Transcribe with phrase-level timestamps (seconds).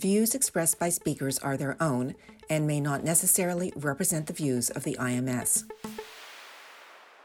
[0.00, 2.14] views expressed by speakers are their own
[2.48, 5.64] and may not necessarily represent the views of the IMS.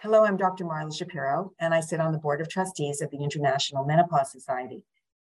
[0.01, 0.65] Hello, I'm Dr.
[0.65, 4.83] Marla Shapiro, and I sit on the Board of Trustees of the International Menopause Society.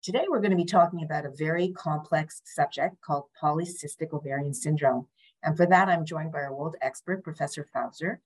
[0.03, 5.07] Today, we're going to be talking about a very complex subject called polycystic ovarian syndrome.
[5.41, 8.19] And for that, I'm joined by our world expert, Professor Fauser.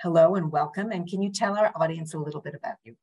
[0.00, 0.92] Hello and welcome.
[0.92, 2.94] And can you tell our audience a little bit about you?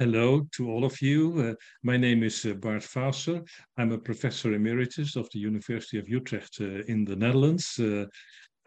[0.00, 1.40] Hello to all of you.
[1.40, 3.44] Uh, my name is uh, Bart Fauser.
[3.78, 7.80] I'm a professor emeritus of the University of Utrecht uh, in the Netherlands.
[7.80, 8.04] Uh,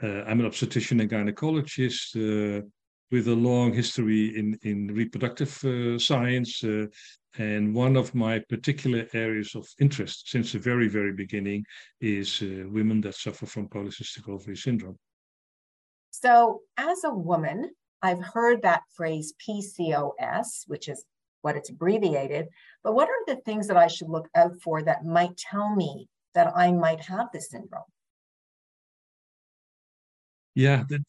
[0.03, 2.67] uh, I'm an obstetrician and gynecologist uh,
[3.11, 6.63] with a long history in, in reproductive science.
[7.37, 11.63] and one of my particular areas of interest since the very, very beginning
[12.01, 14.99] is women that suffer from polycystic ovary syndrome.
[16.09, 21.05] So, as a woman, I've heard that phrase PCOS, which is
[21.41, 22.47] what it's abbreviated,
[22.83, 26.07] but what are the things that I should look out for that might tell me
[26.33, 27.83] that I might have this syndrome?
[30.55, 31.03] Yeah, the,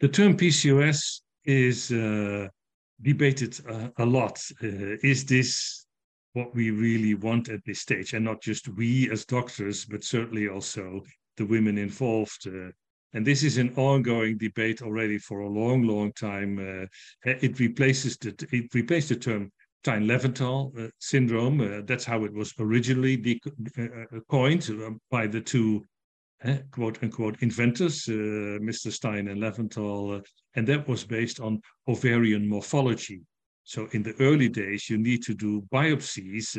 [0.00, 2.48] the term PCOS is uh,
[3.02, 4.42] debated uh, a lot.
[4.62, 5.86] Uh, is this
[6.32, 8.14] what we really want at this stage?
[8.14, 11.02] And not just we as doctors, but certainly also
[11.36, 12.46] the women involved.
[12.46, 12.70] Uh,
[13.12, 16.58] and this is an ongoing debate already for a long, long time.
[16.58, 16.86] Uh,
[17.24, 19.50] it replaces the it replaced the term
[19.82, 21.60] Stein-Leventhal uh, syndrome.
[21.60, 23.40] Uh, that's how it was originally
[23.78, 25.82] uh, uh coined uh, by the two
[26.44, 28.92] uh, quote unquote inventors, Mr.
[28.92, 30.22] Stein and Leventhal,
[30.54, 33.22] and that was based on ovarian morphology.
[33.64, 36.56] So in the early days, you need to do biopsies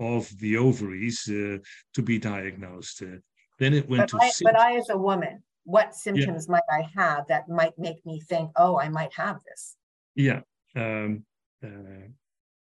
[0.00, 3.02] of the ovaries to be diagnosed.
[3.58, 4.24] then it went but to.
[4.24, 6.52] I, but I, as a woman, what symptoms yeah.
[6.52, 9.76] might I have that might make me think, oh, I might have this?
[10.14, 10.40] Yeah.
[10.74, 11.24] Um,
[11.62, 12.08] uh,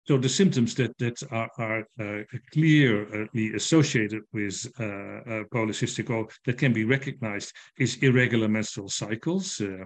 [0.07, 6.35] so the symptoms that that are, are uh, clearly associated with uh, uh, polycystic ovary
[6.45, 9.85] that can be recognized is irregular menstrual cycles, uh,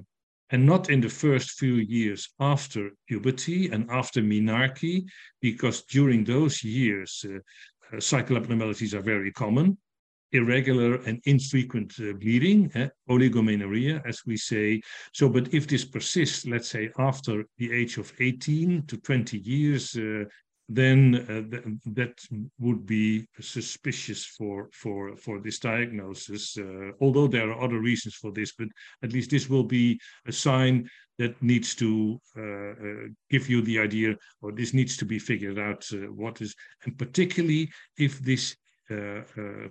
[0.51, 5.05] and not in the first few years after puberty and after menarche,
[5.41, 7.37] because during those years uh,
[7.95, 9.77] uh, cycle abnormalities are very common
[10.31, 14.81] irregular and infrequent uh, bleeding, eh, oligomenorrhea, as we say.
[15.13, 19.95] So, but if this persists, let's say after the age of 18 to 20 years,
[19.95, 20.25] uh,
[20.71, 21.63] then uh, th
[21.97, 22.13] that
[22.59, 26.57] would be suspicious for for for this diagnosis.
[26.57, 28.67] Uh, although there are other reasons for this, but
[29.01, 33.79] at least this will be a sign that needs to uh, uh, give you the
[33.79, 35.83] idea, or this needs to be figured out
[36.15, 38.68] what is, and particularly if this uh, uh,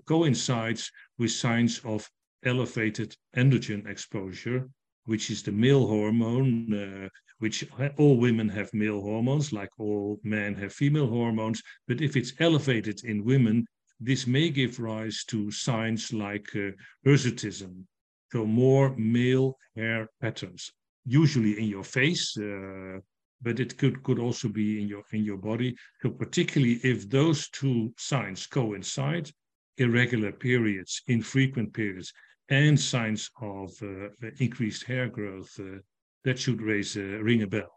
[0.06, 2.08] coincides with signs of
[2.44, 4.68] elevated androgen exposure,
[5.04, 7.08] which is the male hormone, uh,
[7.38, 7.64] which
[7.96, 11.62] all women have male hormones, like all men have female hormones.
[11.86, 13.66] But if it's elevated in women,
[14.00, 16.70] this may give rise to signs like uh,
[17.06, 17.84] hirsutism,
[18.30, 20.70] so more male hair patterns,
[21.04, 22.98] usually in your face, uh,
[23.42, 25.76] but it could could also be in your in your body.
[26.02, 29.30] So particularly if those two signs coincide,
[29.76, 32.12] irregular periods, infrequent periods,
[32.48, 35.78] and signs of uh, increased hair growth, uh,
[36.24, 37.72] that should raise a ring a bell.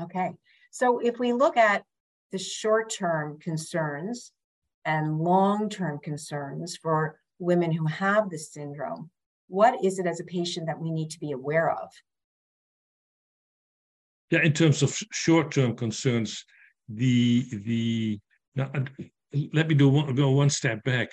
[0.00, 0.32] Okay,
[0.70, 1.82] so if we look at
[2.32, 4.32] the short-term concerns
[4.84, 9.10] and long-term concerns for women who have this syndrome,
[9.48, 11.90] what is it as a patient that we need to be aware of?
[14.30, 16.44] Yeah, in terms of short-term concerns,
[16.88, 18.18] the the
[18.54, 18.70] now,
[19.52, 21.08] let me do one, go one step back.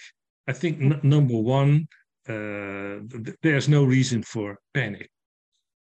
[0.48, 1.88] I think number one,
[2.28, 5.10] uh, th there's no reason for panic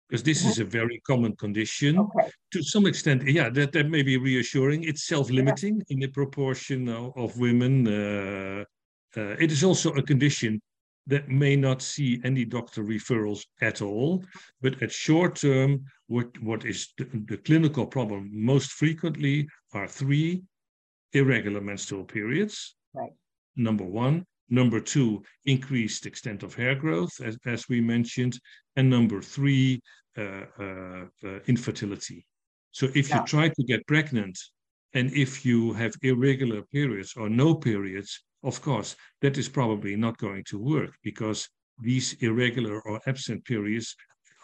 [0.09, 1.99] because this is a very common condition.
[1.99, 2.31] Okay.
[2.53, 4.85] To some extent, yeah, that, that may be reassuring.
[4.85, 5.93] It's self-limiting yeah.
[5.93, 7.87] in the proportion of, of women.
[7.87, 8.65] Uh,
[9.17, 10.61] uh, it is also a condition
[11.09, 14.25] that may not see any doctor referrals at all.
[14.63, 20.43] But at short term, what, what is the, the clinical problem most frequently are three
[21.13, 22.77] irregular menstrual periods.
[22.95, 23.13] Right.
[23.57, 24.25] Number one.
[24.51, 28.39] Number two, increased extent of hair growth, as, as we mentioned.
[28.77, 29.83] And number three,
[30.17, 32.25] uh, uh, uh, infertility.
[32.73, 33.21] So if yeah.
[33.21, 34.39] you try to get pregnant
[34.95, 40.19] and if you have irregular periods or no periods, of course, that is probably not
[40.19, 41.49] going to work because
[41.81, 43.95] these irregular or absent periods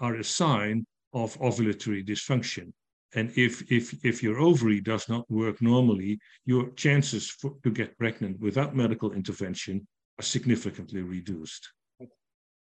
[0.00, 2.73] are a sign of ovulatory dysfunction.
[3.14, 7.96] And if, if, if your ovary does not work normally, your chances for, to get
[7.96, 9.87] pregnant without medical intervention
[10.19, 11.70] are significantly reduced.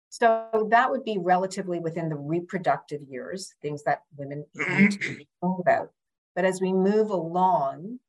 [0.09, 5.27] So that would be relatively within the reproductive years, things that women need to be
[5.41, 5.89] about.
[6.35, 7.99] But as we move along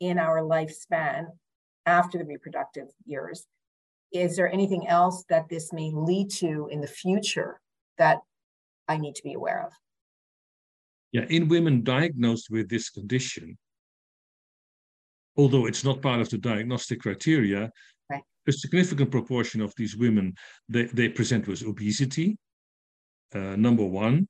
[0.00, 1.26] in our lifespan,
[1.86, 3.46] after the reproductive years.
[4.12, 7.60] Is there anything else that this may lead to in the future
[7.98, 8.18] that
[8.88, 9.72] I need to be aware of?
[11.12, 13.56] Yeah, in women diagnosed with this condition,
[15.36, 17.70] although it's not part of the diagnostic criteria,
[18.10, 18.22] right.
[18.46, 20.34] a significant proportion of these women
[20.68, 22.36] they, they present with obesity,
[23.34, 24.28] uh, number one,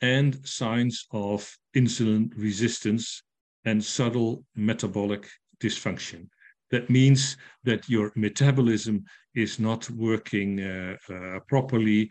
[0.00, 3.22] and signs of insulin resistance
[3.64, 5.28] and subtle metabolic
[5.60, 6.28] dysfunction.
[6.70, 12.10] That means that your metabolism is not working uh, uh, properly,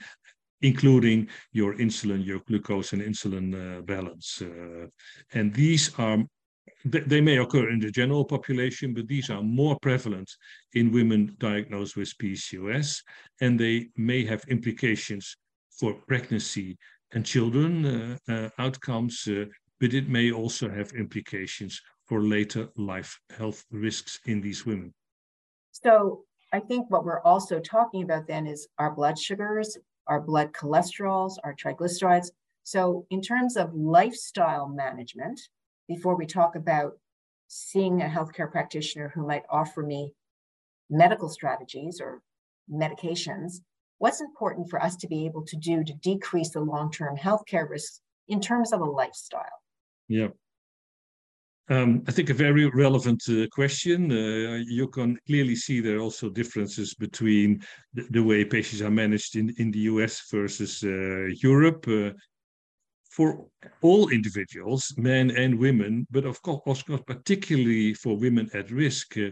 [0.62, 4.42] including your insulin, your glucose and insulin uh, balance.
[4.42, 4.88] Uh,
[5.34, 6.20] and these are
[6.86, 10.30] they may occur in the general population, but these are more prevalent
[10.74, 13.02] in women diagnosed with PCOS,
[13.40, 15.38] and they may have implications
[15.80, 16.78] for pregnancy
[17.14, 19.28] and children uh, uh, outcomes,
[19.80, 21.82] but it may also have implications
[22.14, 24.94] for later life health risks in these women.
[25.72, 30.54] So I think what we're also talking about then is our blood sugars, our blood
[30.54, 32.28] cholesterols, our triglycerides.
[32.62, 35.42] So in terms of lifestyle management,
[35.88, 37.00] before we talk about
[37.48, 40.14] seeing a healthcare practitioner who might offer me
[40.92, 42.22] medical strategies or
[42.72, 43.54] medications,
[43.98, 48.02] what's important for us to be able to do to decrease the long-term healthcare risks
[48.28, 49.64] in terms of a lifestyle?
[50.08, 50.28] Yeah.
[51.70, 54.12] Um, I think a very relevant uh, question.
[54.12, 57.64] Uh, you can clearly see there are also differences between
[57.94, 61.88] the, the way patients are managed in, in the US versus uh, Europe.
[61.88, 62.12] Uh,
[63.10, 63.46] for
[63.82, 69.30] all individuals, men and women, but of course, particularly for women at risk, uh,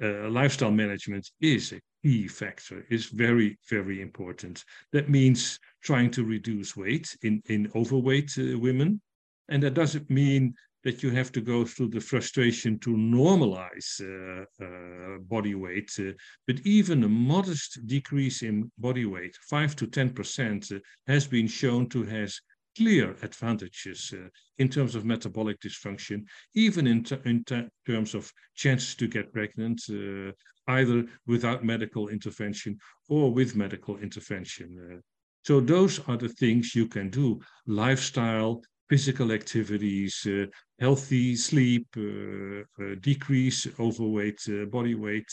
[0.00, 4.64] uh, lifestyle management is a key factor, is very, very important.
[4.92, 9.00] That means trying to reduce weight in, in overweight women.
[9.48, 10.54] And that doesn't mean
[10.84, 15.90] that you have to go through the frustration to normalize uh, uh, body weight.
[15.98, 16.12] Uh,
[16.46, 21.88] but even a modest decrease in body weight, 5 to 10%, uh, has been shown
[21.88, 22.38] to has
[22.76, 24.28] clear advantages uh,
[24.58, 27.44] in terms of metabolic dysfunction, even in, in
[27.86, 30.32] terms of chances to get pregnant, uh,
[30.68, 32.76] either without medical intervention
[33.08, 35.02] or with medical intervention.
[35.44, 37.38] So those are the things you can do.
[37.66, 40.46] Lifestyle, physical activities, uh,
[40.80, 44.40] healthy sleep, uh, uh, decrease overweight,
[44.70, 45.30] body weight,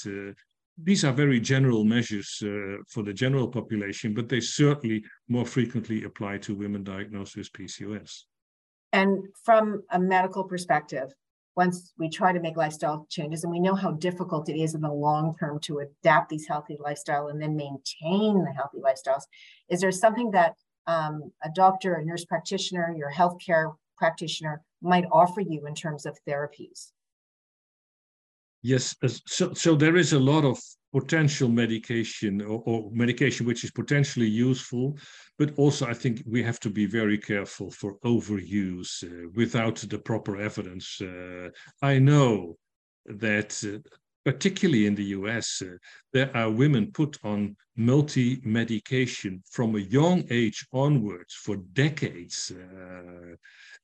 [0.83, 6.03] these are very general measures uh, for the general population, but they certainly more frequently
[6.03, 8.23] apply to women diagnosed with PCOS.
[8.93, 11.13] And from a medical perspective,
[11.55, 14.81] once we try to make lifestyle changes, and we know how difficult it is in
[14.81, 19.23] the long term to adapt these healthy lifestyle and then maintain the healthy lifestyles,
[19.69, 20.55] is there something that
[20.87, 26.17] um, a doctor, a nurse practitioner, your healthcare practitioner might offer you in terms of
[26.27, 26.91] therapies?
[28.63, 28.95] Yes,
[29.25, 30.59] so, so there is a lot of
[30.93, 34.97] potential medication or, or, medication which is potentially useful,
[35.39, 39.97] but also I think we have to be very careful for overuse uh, without the
[39.97, 41.01] proper evidence.
[41.01, 41.49] Uh,
[41.81, 42.57] I know
[43.05, 43.79] that uh,
[44.25, 45.77] particularly in the US, uh,
[46.13, 52.51] there are women put on multi medication from a young age onwards for decades.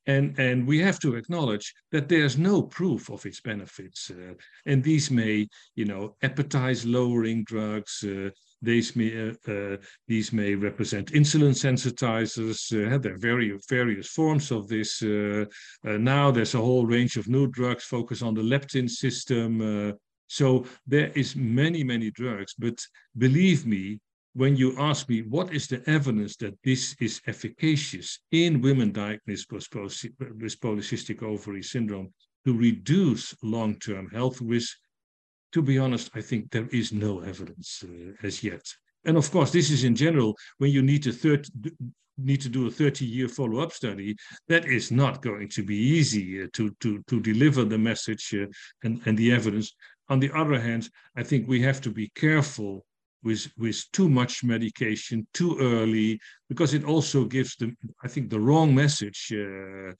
[0.07, 4.09] And, and we have to acknowledge that there's no proof of its benefits.
[4.09, 4.33] Uh,
[4.65, 8.03] and these may, you know, appetite lowering drugs.
[8.03, 8.29] Uh,
[8.61, 12.71] these may, uh, uh, these may represent insulin sensitizers.
[12.71, 15.03] Uh, there are very, various forms of this.
[15.03, 15.45] Uh,
[15.83, 19.93] now there's a whole range of new drugs focused on the leptin system.
[20.29, 22.53] so there is many, many drugs.
[22.57, 22.79] But
[23.17, 23.99] believe me,
[24.37, 29.51] when you ask me what is the evidence that this is efficacious in women diagnosed
[29.51, 32.13] with polycystic ovary syndrome
[32.45, 34.77] to reduce long-term health risk,
[35.53, 38.61] to be honest, I think there is no evidence uh, as yet.
[39.05, 41.47] And of course, this is in general when you need to third,
[42.19, 44.15] need to do a 30-year follow-up study.
[44.49, 48.45] That is not going to be easy uh, to to to deliver the message uh,
[48.83, 49.73] and and the evidence.
[50.09, 52.85] On the other hand, I think we have to be careful
[53.27, 56.09] with with too much medication too early
[56.49, 57.71] because it also gives them
[58.05, 59.91] i think the wrong message uh,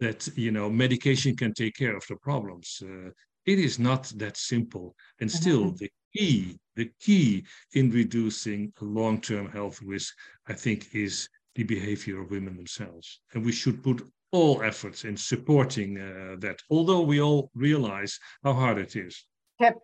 [0.00, 2.82] that you know medication can take care of the problems.
[2.82, 3.10] Uh,
[3.46, 4.94] it is not that simple.
[5.20, 5.84] And still mm-hmm.
[5.84, 7.44] the key the key
[7.74, 10.12] in reducing long-term health risk
[10.48, 13.20] i think is the behavior of women themselves.
[13.32, 18.54] And we should put all efforts in supporting uh, that although we all realize how
[18.54, 19.24] hard it is.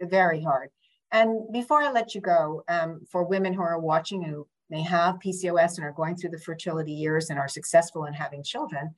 [0.00, 0.70] Very hard
[1.16, 5.18] and before I let you go, um, for women who are watching who may have
[5.24, 8.94] PCOS and are going through the fertility years and are successful in having children,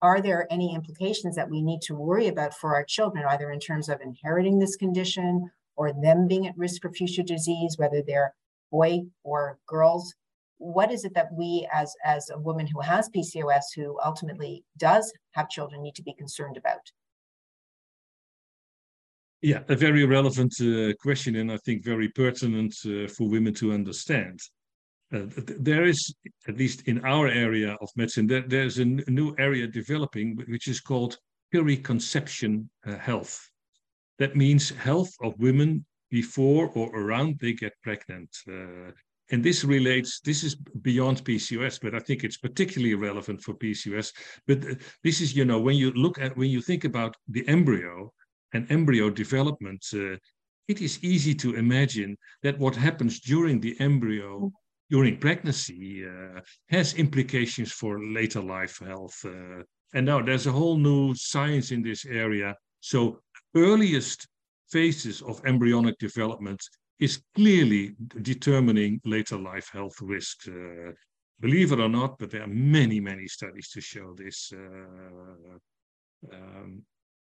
[0.00, 3.60] are there any implications that we need to worry about for our children, either in
[3.60, 8.32] terms of inheriting this condition or them being at risk for future disease, whether they're
[8.72, 10.14] boy or girls?
[10.56, 15.12] What is it that we, as, as a woman who has PCOS, who ultimately does
[15.32, 16.90] have children, need to be concerned about?
[19.40, 23.72] Yeah, a very relevant uh, question, and I think very pertinent uh, for women to
[23.72, 24.40] understand.
[25.12, 26.12] Uh, there is,
[26.48, 30.80] at least in our area of medicine, there, there's a new area developing which is
[30.80, 31.18] called
[31.54, 33.48] periconception uh, health.
[34.18, 38.36] That means health of women before or around they get pregnant.
[38.50, 38.90] Uh,
[39.30, 44.12] and this relates, this is beyond PCOS, but I think it's particularly relevant for PCOS.
[44.48, 47.46] But uh, this is, you know, when you look at, when you think about the
[47.46, 48.12] embryo
[48.52, 50.16] and embryo development, uh,
[50.68, 54.52] it is easy to imagine that what happens during the embryo
[54.90, 56.40] during pregnancy uh,
[56.70, 59.18] has implications for later life health.
[59.24, 59.62] Uh,
[59.94, 62.54] and now there's a whole new science in this area.
[62.80, 63.20] So
[63.54, 64.26] earliest
[64.70, 66.62] phases of embryonic development
[66.98, 70.48] is clearly determining later life health risks.
[70.48, 70.92] Uh,
[71.40, 74.52] believe it or not, but there are many, many studies to show this.
[74.52, 75.58] Uh,
[76.34, 76.82] um,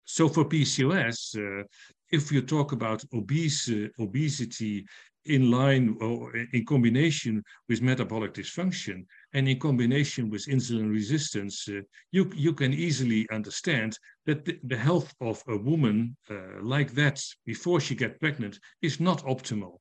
[0.05, 1.65] so for PCOS, uh,
[2.11, 4.85] if you talk about obese, uh, obesity
[5.27, 9.05] in line or in combination with metabolic dysfunction
[9.35, 11.81] and in combination with insulin resistance, uh,
[12.11, 17.23] you, you can easily understand that the, the health of a woman uh, like that
[17.45, 19.77] before she gets pregnant is not optimal.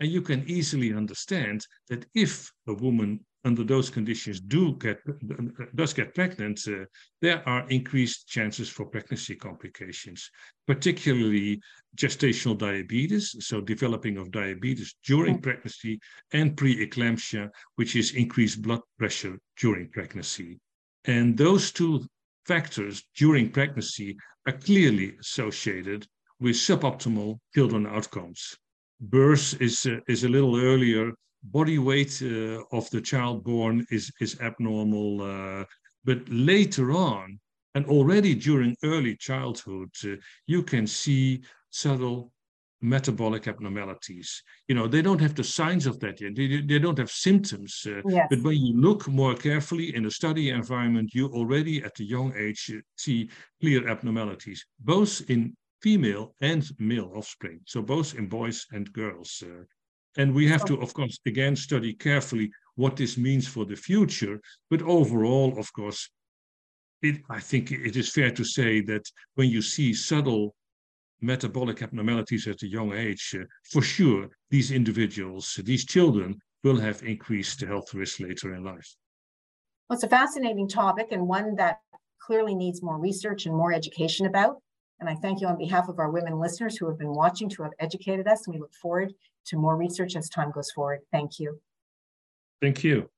[0.00, 4.98] And you can easily understand that if a woman under those conditions do get
[5.74, 6.84] does get pregnant, uh,
[7.20, 10.30] there are increased chances for pregnancy complications,
[10.66, 11.60] particularly
[11.96, 16.00] gestational diabetes, so developing of diabetes during pregnancy,
[16.32, 20.58] and preeclampsia, which is increased blood pressure during pregnancy.
[21.04, 22.06] And those two
[22.46, 26.06] factors during pregnancy are clearly associated
[26.40, 28.56] with suboptimal children outcomes.
[29.00, 31.12] Birth is, uh, is a little earlier
[31.44, 35.22] body weight uh, of the child born is, is abnormal.
[35.22, 35.64] Uh,
[36.04, 37.38] but later on,
[37.74, 42.32] and already during early childhood, uh, you can see subtle
[42.80, 44.42] metabolic abnormalities.
[44.68, 46.36] You know, they don't have the signs of that yet.
[46.36, 47.86] They, they don't have symptoms.
[47.86, 48.26] Uh, yes.
[48.30, 52.34] But when you look more carefully in a study environment, you already at a young
[52.36, 57.60] age see clear abnormalities, both in female and male offspring.
[57.66, 59.42] So both in boys and girls.
[59.44, 59.64] Uh,
[60.16, 64.40] and we have to, of course, again study carefully what this means for the future.
[64.70, 66.10] But overall, of course,
[67.02, 69.04] it, I think it is fair to say that
[69.34, 70.54] when you see subtle
[71.20, 77.02] metabolic abnormalities at a young age, uh, for sure, these individuals, these children, will have
[77.02, 78.96] increased health risks later in life.
[79.88, 81.80] Well, it's a fascinating topic and one that
[82.20, 84.62] clearly needs more research and more education about.
[85.00, 87.62] And I thank you on behalf of our women listeners who have been watching to
[87.64, 88.46] have educated us.
[88.46, 89.12] And we look forward
[89.46, 91.00] to more research as time goes forward.
[91.12, 91.60] Thank you.
[92.60, 93.10] Thank you.